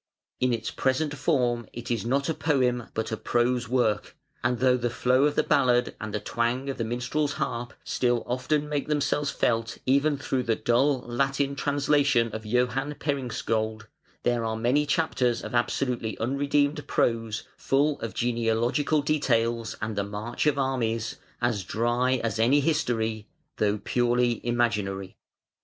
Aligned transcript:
In 0.39 0.51
its 0.51 0.71
present 0.71 1.15
form 1.15 1.67
it 1.73 1.91
is 1.91 2.07
not 2.07 2.27
a 2.27 2.33
poem 2.33 2.87
but 2.95 3.11
a 3.11 3.17
prose 3.17 3.69
work, 3.69 4.17
and 4.43 4.57
though 4.57 4.75
the 4.75 4.89
flow 4.89 5.25
of 5.25 5.35
the 5.35 5.43
ballad 5.43 5.95
and 6.01 6.11
the 6.11 6.19
twang 6.19 6.71
of 6.71 6.79
the 6.79 6.83
minstrel's 6.83 7.33
harp 7.33 7.75
still 7.83 8.23
often 8.25 8.67
make 8.67 8.87
themselves 8.87 9.29
felt 9.29 9.77
even 9.85 10.17
through 10.17 10.41
the 10.41 10.55
dull 10.55 11.01
Latin 11.01 11.53
translation 11.55 12.31
of 12.33 12.47
Johan 12.47 12.95
Peringskiold, 12.95 13.85
there 14.23 14.43
are 14.43 14.55
many 14.57 14.87
chapters 14.87 15.43
of 15.43 15.53
absolutely 15.53 16.17
unredeemed 16.17 16.87
prose, 16.87 17.43
full 17.55 17.99
of 17.99 18.15
genealogical 18.15 19.03
details 19.03 19.75
and 19.83 19.95
the 19.95 20.03
marches 20.03 20.49
of 20.49 20.57
armies, 20.57 21.17
as 21.43 21.63
dry 21.63 22.19
as 22.23 22.39
any 22.39 22.59
history, 22.59 23.27
though 23.57 23.77
purely 23.77 24.43
imaginary. 24.43 25.15